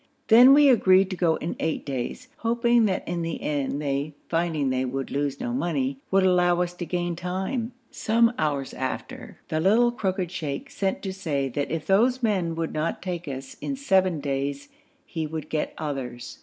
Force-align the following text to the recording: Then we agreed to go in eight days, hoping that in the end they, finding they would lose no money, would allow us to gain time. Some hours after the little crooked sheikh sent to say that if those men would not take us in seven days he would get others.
Then 0.29 0.55
we 0.55 0.67
agreed 0.67 1.11
to 1.11 1.15
go 1.15 1.35
in 1.35 1.55
eight 1.59 1.85
days, 1.85 2.27
hoping 2.37 2.85
that 2.85 3.07
in 3.07 3.21
the 3.21 3.39
end 3.39 3.79
they, 3.79 4.15
finding 4.29 4.71
they 4.71 4.83
would 4.83 5.11
lose 5.11 5.39
no 5.39 5.53
money, 5.53 5.99
would 6.09 6.23
allow 6.23 6.59
us 6.63 6.73
to 6.73 6.87
gain 6.87 7.15
time. 7.15 7.73
Some 7.91 8.33
hours 8.39 8.73
after 8.73 9.37
the 9.49 9.59
little 9.59 9.91
crooked 9.91 10.31
sheikh 10.31 10.71
sent 10.71 11.03
to 11.03 11.13
say 11.13 11.49
that 11.49 11.69
if 11.69 11.85
those 11.85 12.23
men 12.23 12.55
would 12.55 12.73
not 12.73 13.03
take 13.03 13.27
us 13.27 13.57
in 13.61 13.75
seven 13.75 14.19
days 14.19 14.69
he 15.05 15.27
would 15.27 15.49
get 15.49 15.75
others. 15.77 16.39